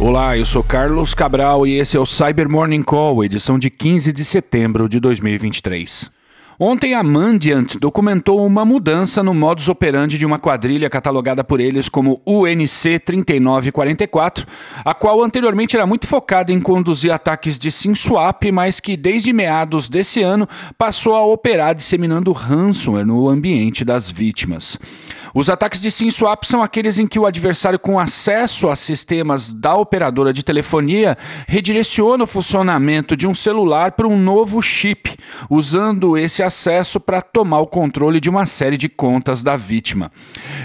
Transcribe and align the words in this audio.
Olá, 0.00 0.38
eu 0.38 0.46
sou 0.46 0.62
Carlos 0.62 1.12
Cabral 1.12 1.66
e 1.66 1.76
esse 1.76 1.96
é 1.96 2.00
o 2.00 2.06
Cyber 2.06 2.48
Morning 2.48 2.84
Call, 2.84 3.24
edição 3.24 3.58
de 3.58 3.68
15 3.68 4.12
de 4.12 4.24
setembro 4.24 4.88
de 4.88 5.00
2023. 5.00 6.17
Ontem 6.60 6.92
a 6.92 7.04
Mandiant 7.04 7.76
documentou 7.78 8.44
uma 8.44 8.64
mudança 8.64 9.22
no 9.22 9.32
modus 9.32 9.68
operandi 9.68 10.18
de 10.18 10.26
uma 10.26 10.40
quadrilha 10.40 10.90
catalogada 10.90 11.44
por 11.44 11.60
eles 11.60 11.88
como 11.88 12.20
UNC 12.26 12.98
3944, 12.98 14.44
a 14.84 14.92
qual 14.92 15.22
anteriormente 15.22 15.76
era 15.76 15.86
muito 15.86 16.08
focada 16.08 16.52
em 16.52 16.60
conduzir 16.60 17.12
ataques 17.12 17.60
de 17.60 17.70
SIM 17.70 17.94
swap, 17.94 18.42
mas 18.52 18.80
que 18.80 18.96
desde 18.96 19.32
meados 19.32 19.88
desse 19.88 20.20
ano 20.20 20.48
passou 20.76 21.14
a 21.14 21.24
operar 21.24 21.76
disseminando 21.76 22.32
ransomware 22.32 23.06
no 23.06 23.28
ambiente 23.28 23.84
das 23.84 24.10
vítimas. 24.10 24.76
Os 25.34 25.48
ataques 25.48 25.80
de 25.80 25.90
SIM 25.90 26.10
swap 26.10 26.42
são 26.44 26.62
aqueles 26.62 26.98
em 26.98 27.06
que 27.06 27.18
o 27.18 27.26
adversário 27.26 27.78
com 27.78 28.00
acesso 28.00 28.68
a 28.68 28.74
sistemas 28.74 29.52
da 29.52 29.76
operadora 29.76 30.32
de 30.32 30.42
telefonia 30.42 31.16
redireciona 31.46 32.24
o 32.24 32.26
funcionamento 32.26 33.16
de 33.16 33.28
um 33.28 33.34
celular 33.34 33.92
para 33.92 34.08
um 34.08 34.18
novo 34.18 34.60
chip, 34.62 35.16
usando 35.48 36.16
esse 36.16 36.42
acesso 36.48 36.98
para 36.98 37.22
tomar 37.22 37.60
o 37.60 37.66
controle 37.66 38.18
de 38.18 38.28
uma 38.28 38.44
série 38.44 38.76
de 38.76 38.88
contas 38.88 39.42
da 39.42 39.56
vítima. 39.56 40.10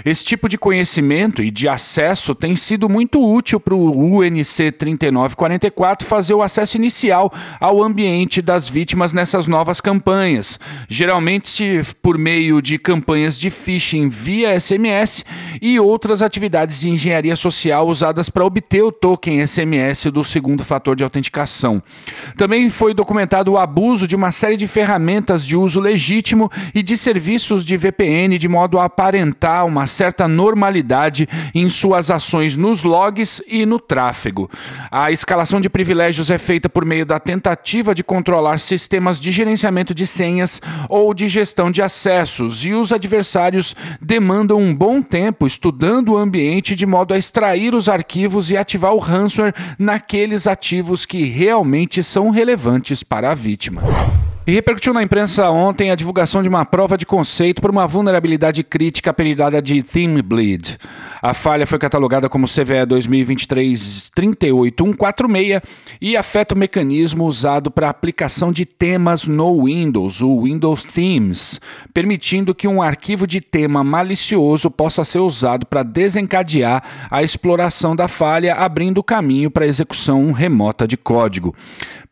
Esse 0.04 0.24
tipo 0.24 0.48
de 0.48 0.58
conhecimento 0.58 1.42
e 1.42 1.50
de 1.50 1.68
acesso 1.68 2.34
tem 2.34 2.56
sido 2.56 2.88
muito 2.88 3.24
útil 3.24 3.60
para 3.60 3.74
o 3.74 4.18
UNC 4.18 4.72
3944 4.72 6.06
fazer 6.06 6.34
o 6.34 6.42
acesso 6.42 6.76
inicial 6.76 7.32
ao 7.60 7.82
ambiente 7.82 8.42
das 8.42 8.68
vítimas 8.68 9.12
nessas 9.12 9.46
novas 9.46 9.80
campanhas, 9.80 10.58
geralmente 10.88 11.82
por 12.02 12.18
meio 12.18 12.60
de 12.60 12.78
campanhas 12.78 13.38
de 13.38 13.50
phishing 13.50 14.08
via 14.08 14.58
SMS 14.58 15.24
e 15.62 15.78
outras 15.78 16.22
atividades 16.22 16.80
de 16.80 16.90
engenharia 16.90 17.36
social 17.36 17.86
usadas 17.86 18.28
para 18.28 18.44
obter 18.44 18.82
o 18.82 18.90
token 18.90 19.46
SMS 19.46 20.06
do 20.06 20.24
segundo 20.24 20.64
fator 20.64 20.96
de 20.96 21.04
autenticação. 21.04 21.82
Também 22.36 22.68
foi 22.70 22.94
documentado 22.94 23.52
o 23.52 23.58
abuso 23.58 24.06
de 24.06 24.16
uma 24.16 24.32
série 24.32 24.56
de 24.56 24.66
ferramentas 24.66 25.46
de 25.46 25.56
uso 25.56 25.73
legítimo 25.80 26.50
e 26.74 26.82
de 26.82 26.96
serviços 26.96 27.64
de 27.64 27.76
VPN 27.76 28.38
de 28.38 28.48
modo 28.48 28.78
a 28.78 28.84
aparentar 28.84 29.66
uma 29.66 29.86
certa 29.86 30.26
normalidade 30.26 31.28
em 31.54 31.68
suas 31.68 32.10
ações 32.10 32.56
nos 32.56 32.82
logs 32.82 33.42
e 33.46 33.66
no 33.66 33.78
tráfego. 33.78 34.50
A 34.90 35.10
escalação 35.10 35.60
de 35.60 35.68
privilégios 35.68 36.30
é 36.30 36.38
feita 36.38 36.68
por 36.68 36.84
meio 36.84 37.06
da 37.06 37.18
tentativa 37.18 37.94
de 37.94 38.04
controlar 38.04 38.58
sistemas 38.58 39.20
de 39.20 39.30
gerenciamento 39.30 39.94
de 39.94 40.06
senhas 40.06 40.60
ou 40.88 41.12
de 41.14 41.28
gestão 41.28 41.70
de 41.70 41.82
acessos, 41.82 42.64
e 42.64 42.72
os 42.72 42.92
adversários 42.92 43.74
demandam 44.00 44.58
um 44.58 44.74
bom 44.74 45.02
tempo 45.02 45.46
estudando 45.46 46.12
o 46.12 46.16
ambiente 46.16 46.76
de 46.76 46.86
modo 46.86 47.14
a 47.14 47.18
extrair 47.18 47.74
os 47.74 47.88
arquivos 47.88 48.50
e 48.50 48.56
ativar 48.56 48.94
o 48.94 48.98
ransomware 48.98 49.54
naqueles 49.78 50.46
ativos 50.46 51.06
que 51.06 51.24
realmente 51.24 52.02
são 52.02 52.30
relevantes 52.30 53.02
para 53.02 53.30
a 53.30 53.34
vítima. 53.34 53.82
E 54.46 54.52
repercutiu 54.52 54.92
na 54.92 55.02
imprensa 55.02 55.48
ontem 55.48 55.90
a 55.90 55.94
divulgação 55.94 56.42
de 56.42 56.50
uma 56.50 56.66
prova 56.66 56.98
de 56.98 57.06
conceito 57.06 57.62
por 57.62 57.70
uma 57.70 57.86
vulnerabilidade 57.86 58.62
crítica 58.62 59.10
apelidada 59.10 59.62
de 59.62 59.82
Theme 59.82 60.20
Bleed. 60.20 60.76
A 61.22 61.32
falha 61.32 61.66
foi 61.66 61.78
catalogada 61.78 62.28
como 62.28 62.46
CVE 62.46 62.84
2023-38146 62.86 65.62
e 65.98 66.14
afeta 66.14 66.54
o 66.54 66.58
mecanismo 66.58 67.24
usado 67.24 67.70
para 67.70 67.88
aplicação 67.88 68.52
de 68.52 68.66
temas 68.66 69.26
no 69.26 69.64
Windows, 69.64 70.20
o 70.20 70.42
Windows 70.42 70.84
Themes, 70.84 71.58
permitindo 71.94 72.54
que 72.54 72.68
um 72.68 72.82
arquivo 72.82 73.26
de 73.26 73.40
tema 73.40 73.82
malicioso 73.82 74.70
possa 74.70 75.06
ser 75.06 75.20
usado 75.20 75.64
para 75.64 75.82
desencadear 75.82 76.82
a 77.10 77.22
exploração 77.22 77.96
da 77.96 78.08
falha, 78.08 78.56
abrindo 78.56 79.02
caminho 79.02 79.50
para 79.50 79.64
a 79.64 79.68
execução 79.68 80.32
remota 80.32 80.86
de 80.86 80.98
código. 80.98 81.54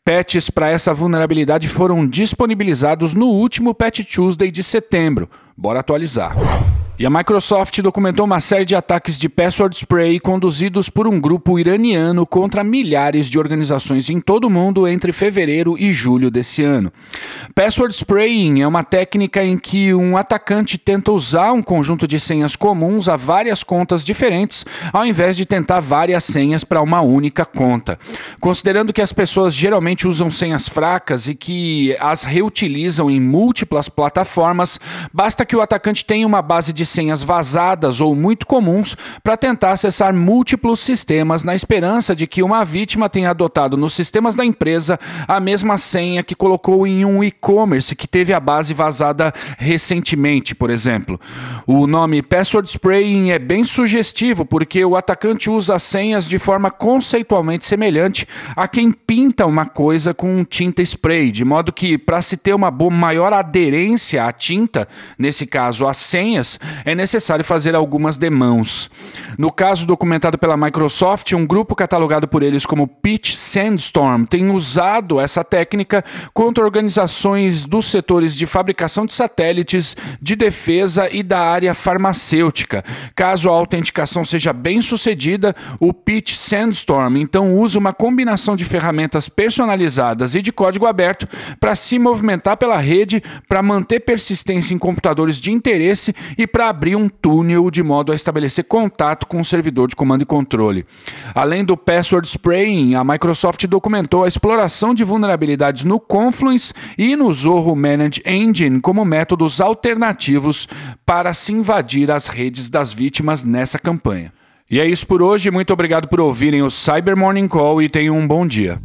Patches 0.05 0.51
para 0.51 0.69
essa 0.69 0.93
vulnerabilidade 0.93 1.69
foram 1.69 2.05
disponibilizados 2.23 3.15
no 3.15 3.27
último 3.27 3.75
Patch 3.75 4.05
Tuesday 4.05 4.53
de 4.53 4.63
setembro. 4.63 5.29
Bora 5.57 5.81
atualizar. 5.81 6.33
E 7.03 7.07
a 7.07 7.11
Microsoft 7.11 7.81
documentou 7.81 8.25
uma 8.25 8.39
série 8.39 8.65
de 8.65 8.77
ataques 8.77 9.19
de 9.19 9.29
password 9.29 9.77
spray 9.77 10.21
conduzidos 10.21 10.89
por 10.89 11.09
um 11.09 11.21
grupo 11.21 11.59
iraniano 11.59 12.25
contra 12.25 12.63
milhares 12.63 13.29
de 13.29 13.41
organizações 13.41 14.09
em 14.09 14.21
todo 14.21 14.45
o 14.45 14.51
mundo 14.51 14.87
entre 14.87 15.11
fevereiro 15.11 15.77
e 15.77 15.93
julho 15.93 16.31
desse 16.31 16.63
ano. 16.63 16.93
Password 17.57 17.93
spraying 17.93 18.61
é 18.61 18.69
uma 18.69 18.85
técnica 18.85 19.43
em 19.43 19.59
que 19.59 19.93
um 19.93 20.17
atacante 20.17 20.79
tenta 20.79 21.11
usar 21.11 21.51
um 21.51 21.61
conjunto 21.61 22.07
de 22.07 22.21
senhas 22.21 22.55
comuns 22.55 23.09
a 23.09 23.17
várias 23.17 23.65
contas 23.65 24.05
diferentes, 24.05 24.65
ao 24.93 25.05
invés 25.05 25.37
de 25.37 25.45
tentar 25.45 25.81
várias 25.81 26.23
senhas 26.23 26.63
para 26.63 26.81
uma 26.81 27.01
única 27.01 27.45
conta. 27.45 27.99
Considerando 28.39 28.93
que 28.93 29.03
as 29.03 29.13
pessoas 29.13 29.57
geralmente 29.57 30.07
usam 30.07 30.31
senhas 30.31 30.69
fracas 30.69 31.27
e 31.27 31.35
que 31.35 31.97
as 31.99 32.23
reutilizam 32.23 33.11
em 33.11 33.19
múltiplas 33.21 33.89
plataformas, 33.89 34.79
basta 35.13 35.45
que 35.45 35.57
o 35.57 35.61
atacante 35.61 36.05
tenha 36.05 36.25
uma 36.25 36.41
base 36.41 36.73
de 36.73 36.92
senhas 36.93 37.23
vazadas 37.23 38.01
ou 38.01 38.15
muito 38.15 38.47
comuns 38.47 38.97
para 39.23 39.37
tentar 39.37 39.73
acessar 39.73 40.15
múltiplos 40.15 40.81
sistemas 40.81 41.43
na 41.43 41.55
esperança 41.55 42.15
de 42.15 42.27
que 42.27 42.43
uma 42.43 42.65
vítima 42.65 43.09
tenha 43.09 43.31
adotado 43.31 43.77
nos 43.77 43.95
sistemas 43.95 44.35
da 44.35 44.45
empresa 44.45 44.99
a 45.27 45.41
mesma 45.41 45.79
senha 45.79 46.23
que 46.23 46.35
colocou 46.35 46.87
em 46.87 47.05
um 47.05 47.25
e-commerce 47.25 47.97
que 47.97 48.07
teve 48.07 48.33
a 48.33 48.41
base 48.41 48.75
vazada 48.75 49.33
recentemente, 49.59 50.55
por 50.55 50.71
exemplo. 50.71 51.21
O 51.67 51.87
nome 51.87 52.23
Password 52.23 52.69
Spraying 52.69 53.31
é 53.31 53.39
bem 53.39 53.65
sugestivo 53.65 54.45
porque 54.45 54.85
o 54.85 54.97
atacante 54.97 55.51
usa 55.51 55.79
senhas 55.79 56.29
de 56.29 56.39
forma 56.39 56.71
conceitualmente 56.71 57.65
semelhante 57.65 58.27
a 58.55 58.69
quem 58.69 58.93
pinta 58.93 59.47
uma 59.47 59.67
coisa 59.67 60.13
com 60.13 60.45
tinta 60.45 60.83
spray, 60.83 61.31
de 61.31 61.45
modo 61.45 61.73
que 61.73 61.97
para 61.97 62.21
se 62.23 62.37
ter 62.37 62.55
uma 62.55 62.71
maior 62.91 63.33
aderência 63.33 64.25
à 64.25 64.33
tinta, 64.33 64.89
nesse 65.19 65.47
caso 65.47 65.87
às 65.87 65.97
senhas, 65.97 66.59
é 66.85 66.95
necessário 66.95 67.45
fazer 67.45 67.75
algumas 67.75 68.17
demãos. 68.17 68.91
No 69.39 69.51
caso 69.51 69.87
documentado 69.87 70.39
pela 70.39 70.57
Microsoft, 70.57 71.33
um 71.33 71.47
grupo 71.47 71.75
catalogado 71.75 72.29
por 72.29 72.43
eles 72.43 72.67
como 72.67 72.87
Pitch 72.87 73.35
Sandstorm 73.35 74.25
tem 74.25 74.51
usado 74.51 75.21
essa 75.21 75.43
técnica 75.43 76.05
contra 76.35 76.65
organizações 76.65 77.65
dos 77.65 77.91
setores 77.91 78.35
de 78.35 78.47
fabricação 78.47 79.07
de 79.07 79.15
satélites, 79.15 79.97
de 80.21 80.37
defesa 80.37 81.09
e 81.11 81.23
da 81.23 81.41
área 81.41 81.75
farmacêutica. 81.75 82.85
Caso 83.15 83.49
a 83.49 83.53
autenticação 83.53 84.25
seja 84.25 84.53
bem 84.53 84.83
sucedida, 84.83 85.55
o 85.81 85.93
Pitch 85.93 86.35
Sandstorm 86.35 87.17
então 87.17 87.57
usa 87.57 87.79
uma 87.79 87.93
combinação 87.93 88.57
de 88.57 88.65
ferramentas 88.65 89.29
personalizadas 89.29 90.35
e 90.35 90.43
de 90.43 90.53
código 90.53 90.87
aberto 90.87 91.27
para 91.59 91.77
se 91.77 91.99
movimentar 91.99 92.57
pela 92.57 92.77
rede, 92.77 93.23
para 93.49 93.63
manter 93.63 94.01
persistência 94.01 94.75
em 94.75 94.79
computadores 94.79 95.41
de 95.41 95.53
interesse 95.53 96.15
e 96.37 96.47
para 96.63 96.71
abrir 96.71 96.95
um 96.95 97.09
túnel 97.09 97.69
de 97.73 97.83
modo 97.83 98.13
a 98.13 98.15
estabelecer 98.15 98.63
contato 98.63 99.27
com 99.27 99.41
o 99.41 99.45
servidor 99.45 99.89
de 99.89 99.97
comando 99.97 100.23
e 100.23 100.25
controle. 100.25 100.87
Além 101.35 101.65
do 101.65 101.77
password 101.77 102.25
spraying, 102.29 102.95
a 102.95 103.03
Microsoft 103.03 103.67
documentou 103.67 104.23
a 104.23 104.29
exploração 104.29 104.95
de 104.95 105.03
vulnerabilidades 105.03 105.83
no 105.83 105.99
Confluence 105.99 106.73
e 106.97 107.17
no 107.17 107.35
Zorro 107.35 107.75
Manage 107.75 108.23
Engine 108.25 108.81
como 108.81 109.05
métodos 109.05 109.61
alternativos 109.61 110.69
para 111.05 111.35
se 111.35 111.53
invadir 111.53 112.13
as 112.13 112.29
redes 112.29 112.71
das 112.71 112.93
vítimas 112.93 113.43
nessa 113.43 113.77
campanha. 113.77 114.33
E 114.71 114.79
é 114.79 114.87
isso 114.87 115.05
por 115.05 115.21
hoje, 115.21 115.51
muito 115.51 115.73
obrigado 115.73 116.07
por 116.07 116.21
ouvirem 116.21 116.63
o 116.63 116.71
Cyber 116.71 117.17
Morning 117.17 117.49
Call 117.49 117.83
e 117.83 117.89
tenham 117.89 118.17
um 118.17 118.29
bom 118.29 118.47
dia. 118.47 118.81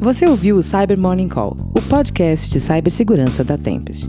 Você 0.00 0.26
ouviu 0.26 0.56
o 0.56 0.62
Cyber 0.62 0.98
Morning 0.98 1.28
Call, 1.28 1.54
o 1.76 1.82
podcast 1.82 2.50
de 2.50 2.58
cibersegurança 2.58 3.44
da 3.44 3.58
Tempest. 3.58 4.08